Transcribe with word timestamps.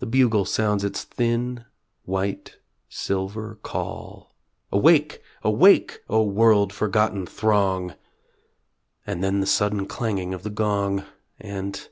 The 0.00 0.06
bugle 0.06 0.44
sounds 0.44 0.84
its 0.84 1.02
thin, 1.02 1.64
white 2.02 2.58
silver 2.90 3.58
call, 3.62 4.36
Awake! 4.70 5.22
awake! 5.42 6.02
O 6.10 6.22
world 6.24 6.74
forgotten 6.74 7.24
throng! 7.24 7.94
And 9.06 9.24
then 9.24 9.40
the 9.40 9.46
sudden 9.46 9.86
clanging 9.86 10.34
of 10.34 10.42
the 10.42 10.50
gong, 10.50 11.04
And 11.40 11.88